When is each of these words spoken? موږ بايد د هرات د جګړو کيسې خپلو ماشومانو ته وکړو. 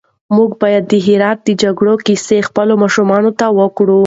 موږ 0.35 0.49
بايد 0.61 0.83
د 0.87 0.93
هرات 1.07 1.39
د 1.43 1.49
جګړو 1.63 1.93
کيسې 2.05 2.37
خپلو 2.47 2.73
ماشومانو 2.83 3.31
ته 3.39 3.45
وکړو. 3.59 3.99